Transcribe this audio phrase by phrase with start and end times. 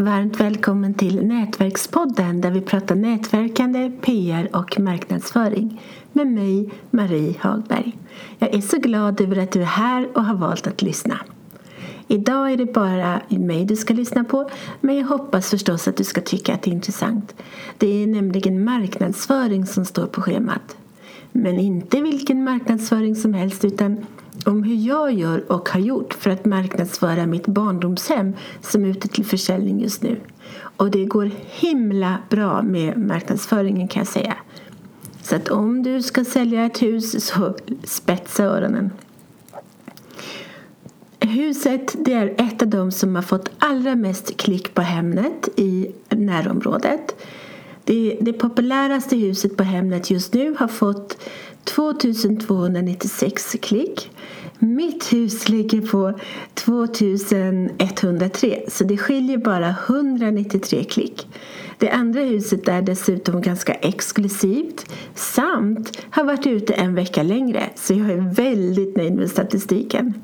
[0.00, 5.82] Varmt välkommen till Nätverkspodden där vi pratar nätverkande, PR och marknadsföring
[6.12, 7.98] med mig, Marie Hagberg.
[8.38, 11.20] Jag är så glad över att du är här och har valt att lyssna.
[12.08, 14.50] Idag är det bara mig du ska lyssna på
[14.80, 17.34] men jag hoppas förstås att du ska tycka att det är intressant.
[17.78, 20.76] Det är nämligen marknadsföring som står på schemat.
[21.32, 24.06] Men inte vilken marknadsföring som helst utan
[24.44, 29.08] om hur jag gör och har gjort för att marknadsföra mitt barndomshem som är ute
[29.08, 30.20] till försäljning just nu.
[30.76, 34.36] Och det går himla bra med marknadsföringen kan jag säga.
[35.22, 38.90] Så att om du ska sälja ett hus så spetsa öronen.
[41.20, 45.90] Huset det är ett av de som har fått allra mest klick på Hemnet i
[46.08, 47.16] närområdet.
[47.84, 51.18] Det, det populäraste huset på Hemnet just nu har fått
[51.68, 54.10] 2296 klick.
[54.58, 56.18] Mitt hus ligger på
[56.54, 61.28] 2103 så det skiljer bara 193 klick.
[61.78, 67.94] Det andra huset är dessutom ganska exklusivt samt har varit ute en vecka längre så
[67.94, 70.14] jag är väldigt nöjd med statistiken.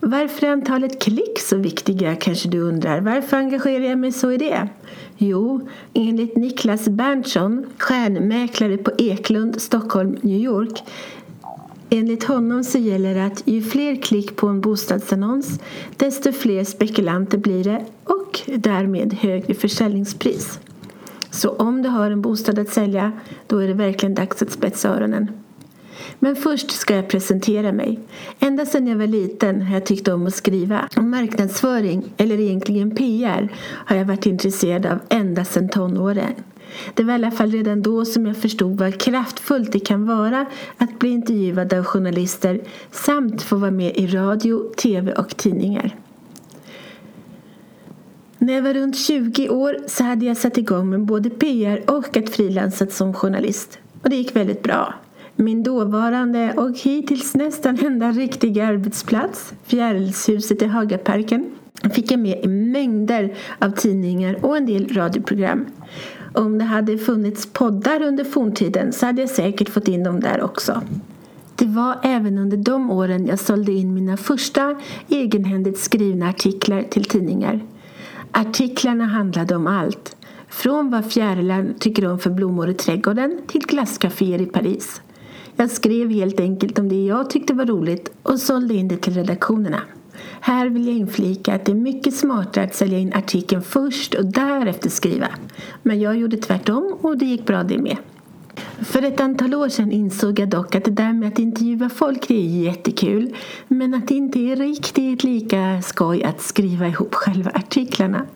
[0.00, 3.00] Varför är antalet klick så viktiga kanske du undrar?
[3.00, 4.68] Varför engagerar jag mig så i det?
[5.16, 10.82] Jo, enligt Niklas Berntsson, stjärnmäklare på Eklund, Stockholm, New York
[11.90, 15.60] Enligt honom så gäller det att ju fler klick på en bostadsannons
[15.96, 20.58] desto fler spekulanter blir det och därmed högre försäljningspris.
[21.30, 23.12] Så om du har en bostad att sälja
[23.46, 25.43] då är det verkligen dags att spetsa öronen.
[26.18, 28.00] Men först ska jag presentera mig.
[28.40, 30.88] Ända sedan jag var liten har jag tyckt om att skriva.
[30.96, 36.34] Och marknadsföring, eller egentligen PR, har jag varit intresserad av ända sedan tonåren.
[36.94, 40.46] Det var i alla fall redan då som jag förstod vad kraftfullt det kan vara
[40.78, 45.96] att bli intervjuad av journalister samt få vara med i radio, tv och tidningar.
[48.38, 52.16] När jag var runt 20 år så hade jag satt igång med både PR och
[52.16, 53.78] att frilansa som journalist.
[54.02, 54.94] Och det gick väldigt bra.
[55.36, 61.46] Min dåvarande och hittills nästan enda riktiga arbetsplats, Fjärilshuset i Hagaparken,
[61.94, 65.66] fick jag med i mängder av tidningar och en del radioprogram.
[66.32, 70.42] Om det hade funnits poddar under forntiden så hade jag säkert fått in dem där
[70.42, 70.82] också.
[71.56, 77.04] Det var även under de åren jag sålde in mina första egenhändigt skrivna artiklar till
[77.04, 77.60] tidningar.
[78.32, 80.16] Artiklarna handlade om allt.
[80.48, 85.00] Från vad fjärilar tycker om för blommor i trädgården till glasscaféer i Paris.
[85.56, 89.14] Jag skrev helt enkelt om det jag tyckte var roligt och sålde in det till
[89.14, 89.82] redaktionerna.
[90.40, 94.24] Här vill jag inflika att det är mycket smartare att sälja in artikeln först och
[94.24, 95.28] därefter skriva.
[95.82, 97.96] Men jag gjorde tvärtom och det gick bra det med.
[98.80, 102.28] För ett antal år sedan insåg jag dock att det där med att intervjua folk
[102.28, 103.34] det är jättekul
[103.68, 108.26] men att det inte är riktigt lika skoj att skriva ihop själva artiklarna.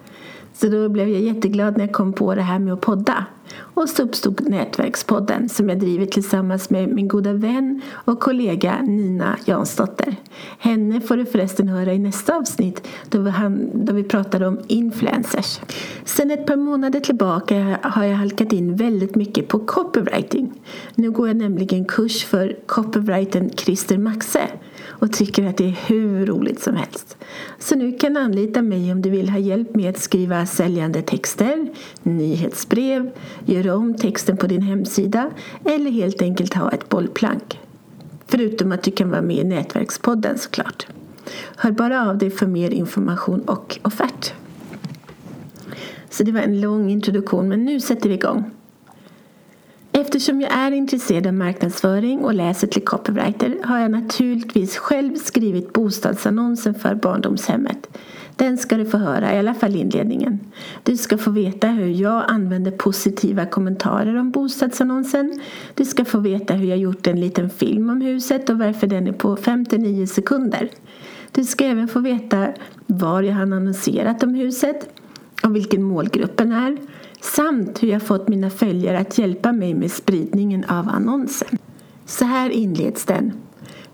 [0.60, 3.26] Så då blev jag jätteglad när jag kom på det här med att podda.
[3.58, 9.36] Och så uppstod Nätverkspodden som jag driver tillsammans med min goda vän och kollega Nina
[9.44, 10.16] Jansdotter.
[10.58, 14.58] Henne får du förresten höra i nästa avsnitt då vi, pratar då vi pratade om
[14.66, 15.60] influencers.
[16.04, 20.52] Sen ett par månader tillbaka har jag halkat in väldigt mycket på copywriting.
[20.94, 24.48] Nu går jag nämligen kurs för copywritern Christer Maxe
[24.88, 27.16] och tycker att det är hur roligt som helst.
[27.58, 31.02] Så nu kan du anlita mig om du vill ha hjälp med att skriva säljande
[31.02, 31.68] texter,
[32.02, 33.10] nyhetsbrev,
[33.44, 35.30] göra om texten på din hemsida
[35.64, 37.58] eller helt enkelt ha ett bollplank.
[38.26, 40.86] Förutom att du kan vara med i Nätverkspodden såklart.
[41.56, 44.32] Hör bara av dig för mer information och offert.
[46.10, 48.50] Så det var en lång introduktion men nu sätter vi igång.
[50.00, 55.72] Eftersom jag är intresserad av marknadsföring och läser till copywriter har jag naturligtvis själv skrivit
[55.72, 57.98] bostadsannonsen för barndomshemmet.
[58.36, 60.40] Den ska du få höra, i alla fall inledningen.
[60.82, 65.40] Du ska få veta hur jag använder positiva kommentarer om bostadsannonsen.
[65.74, 69.06] Du ska få veta hur jag gjort en liten film om huset och varför den
[69.06, 70.68] är på 59 sekunder.
[71.32, 72.48] Du ska även få veta
[72.86, 74.88] var jag har annonserat om huset
[75.42, 76.78] och vilken målgruppen är
[77.20, 81.58] samt hur jag fått mina följare att hjälpa mig med spridningen av annonsen.
[82.06, 83.32] Så här inleds den.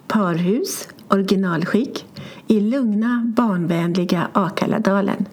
[0.06, 2.06] Parhus, originalskick,
[2.46, 5.24] i lugna, barnvänliga Akaladalen.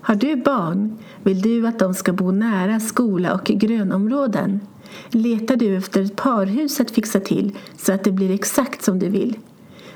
[0.00, 0.98] Har du barn?
[1.22, 4.60] Vill du att de ska bo nära skola och grönområden?
[5.08, 9.08] Letar du efter ett parhus att fixa till så att det blir exakt som du
[9.08, 9.38] vill?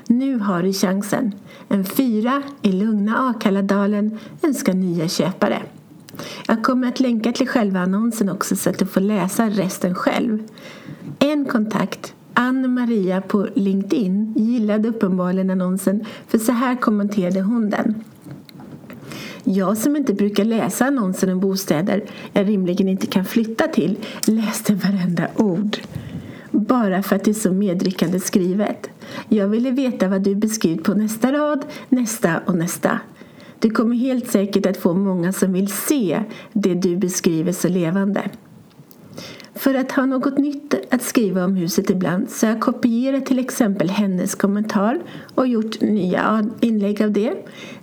[0.07, 1.31] Nu har du chansen.
[1.67, 5.61] En fyra i lugna Akaladalen önskar nya köpare.
[6.47, 10.43] Jag kommer att länka till själva annonsen också så att du får läsa resten själv.
[11.19, 18.03] En kontakt, Ann-Maria på LinkedIn, gillade uppenbarligen annonsen för så här kommenterade hon den.
[19.43, 24.73] Jag som inte brukar läsa annonser om bostäder jag rimligen inte kan flytta till läste
[24.73, 25.77] varenda ord.
[26.51, 28.89] Bara för att det är så medryckande skrivet.
[29.29, 32.99] Jag ville veta vad du beskrivit på nästa rad, nästa och nästa.
[33.59, 36.23] Du kommer helt säkert att få många som vill se
[36.53, 38.29] det du beskriver så levande.
[39.55, 43.39] För att ha något nytt att skriva om huset ibland så har jag kopierat till
[43.39, 44.99] exempel hennes kommentar
[45.35, 47.33] och gjort nya inlägg av det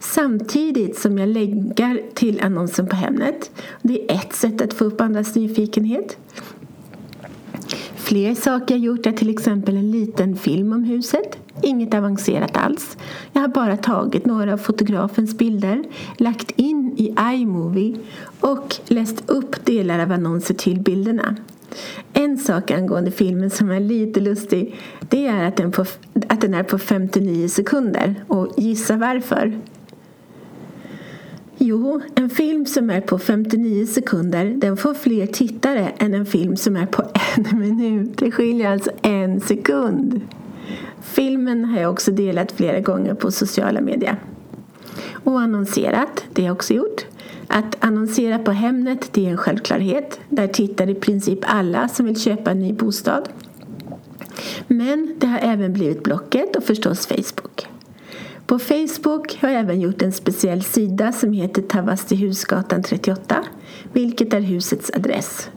[0.01, 3.51] samtidigt som jag lägger till annonsen på Hemnet.
[3.83, 6.17] Det är ett sätt att få upp andras nyfikenhet.
[8.07, 11.39] Fler saker jag gjort är till exempel en liten film om huset.
[11.63, 12.97] Inget avancerat alls.
[13.33, 15.85] Jag har bara tagit några av fotografens bilder,
[16.17, 17.97] lagt in i iMovie
[18.41, 21.37] och läst upp delar av annonser till bilderna.
[22.13, 25.85] En sak angående filmen som är lite lustig det är att den, på,
[26.29, 28.15] att den är på 59 sekunder.
[28.27, 29.61] Och gissa varför?
[31.59, 36.57] Jo, en film som är på 59 sekunder den får fler tittare än en film
[36.57, 37.03] som är på
[37.37, 38.19] en minut.
[38.19, 40.21] Det skiljer alltså en sekund.
[41.03, 44.17] Filmen har jag också delat flera gånger på sociala medier.
[45.13, 47.07] Och annonserat, det har jag också gjort.
[47.47, 50.21] Att annonsera på Hemnet det är en självklarhet.
[50.29, 53.29] Där tittar i princip alla som vill köpa en ny bostad.
[54.67, 57.67] Men det har även blivit Blocket och förstås Facebook.
[58.47, 63.45] På Facebook har jag även gjort en speciell sida som heter Tavastehusgatan 38
[63.93, 65.51] vilket är husets adress.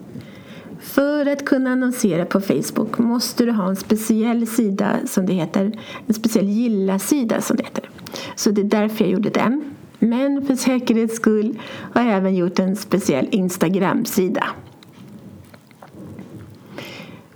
[0.80, 5.78] För att kunna annonsera på Facebook måste du ha en speciell sida som det heter.
[6.06, 7.90] En speciell gilla-sida som det heter.
[8.36, 9.74] Så det är därför jag gjorde den.
[9.98, 11.58] Men för säkerhets skull
[11.92, 14.44] har jag även gjort en speciell Instagram-sida.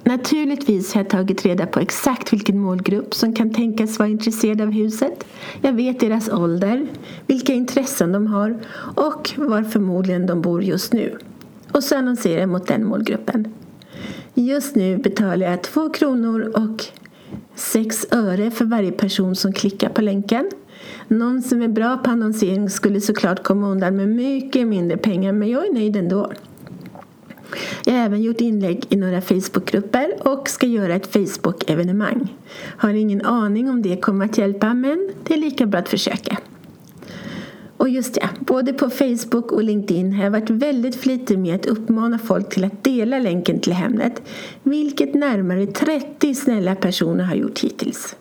[0.06, 4.70] Naturligtvis har jag tagit reda på exakt vilken målgrupp som kan tänkas vara intresserad av
[4.70, 5.24] huset.
[5.60, 6.86] Jag vet deras ålder,
[7.26, 8.58] vilka intressen de har
[8.96, 11.18] och var förmodligen de bor just nu.
[11.72, 13.54] Och så annonserar jag mot den målgruppen.
[14.34, 16.84] Just nu betalar jag 2 kronor och
[17.54, 20.50] 6 öre för varje person som klickar på länken.
[21.08, 25.48] Någon som är bra på annonsering skulle såklart komma undan med mycket mindre pengar men
[25.48, 26.32] jag är nöjd ändå.
[27.84, 32.28] Jag har även gjort inlägg i några Facebookgrupper och ska göra ett Facebook-evenemang.
[32.58, 36.38] Har ingen aning om det kommer att hjälpa men det är lika bra att försöka.
[37.76, 41.66] Och just ja, både på Facebook och LinkedIn har jag varit väldigt flitig med att
[41.66, 44.22] uppmana folk till att dela länken till Hemnet
[44.62, 48.16] vilket närmare 30 snälla personer har gjort hittills.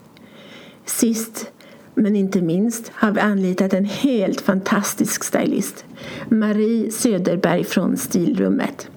[0.86, 1.52] Sist
[1.96, 5.86] men inte minst har vi anlitat en helt fantastisk stylist,
[6.30, 8.90] Marie Söderberg från Stilrummet.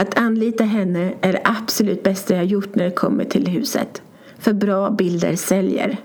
[0.00, 4.02] Att anlita henne är det absolut bästa jag gjort när det kommer till huset.
[4.38, 5.96] För bra bilder säljer.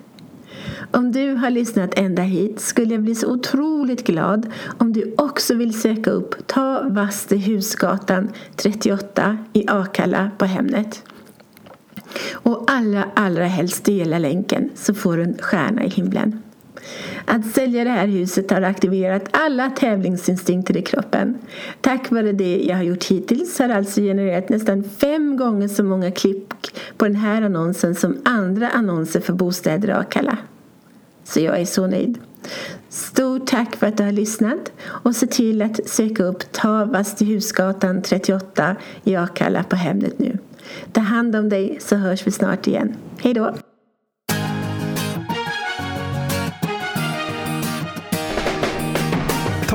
[0.92, 5.56] Om du har lyssnat ända hit skulle jag bli så otroligt glad om du också
[5.56, 11.04] vill söka upp Ta Vastehusgatan 38 i Akalla på Hemnet.
[12.34, 16.42] Och allra, allra helst dela länken så får du en stjärna i himlen.
[17.26, 21.38] Att sälja det här huset har aktiverat alla tävlingsinstinkter i kroppen.
[21.82, 26.12] Tack vare det jag har gjort hittills har alltså genererat nästan fem gånger så många
[26.12, 26.54] klipp
[26.98, 30.38] på den här annonsen som andra annonser för bostäder i Akalla.
[31.24, 32.18] Så jag är så nöjd.
[32.90, 37.26] Stort tack för att du har lyssnat och se till att söka upp Tavast i
[37.26, 40.38] Husgatan 38 i Akalla på Hemnet nu.
[40.92, 42.96] Ta hand om dig så hörs vi snart igen.
[43.18, 43.54] Hej då!